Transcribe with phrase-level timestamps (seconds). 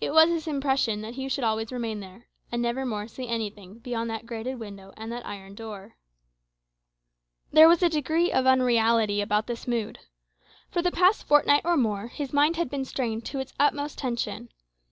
[0.00, 3.78] It was his impression that he should always remain there, and never more see anything
[3.78, 5.94] beyond that grated window and that iron door.
[7.52, 10.00] There was a degree of unreality about this mood.
[10.72, 14.48] For the past fortnight, or more, his mind had been strained to its utmost tension.